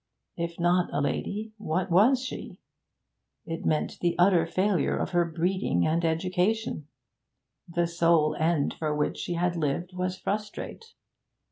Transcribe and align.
If 0.35 0.59
not 0.59 0.89
a 0.91 0.99
lady, 0.99 1.53
what 1.59 1.91
was 1.91 2.23
she? 2.25 2.59
It 3.45 3.67
meant 3.67 3.99
the 3.99 4.15
utter 4.17 4.47
failure 4.47 4.97
of 4.97 5.11
her 5.11 5.25
breeding 5.25 5.85
and 5.85 6.03
education. 6.03 6.87
The 7.69 7.85
sole 7.85 8.35
end 8.39 8.73
for 8.73 8.95
which 8.95 9.19
she 9.19 9.35
had 9.35 9.55
lived 9.55 9.93
was 9.93 10.17
frustrate. 10.17 10.95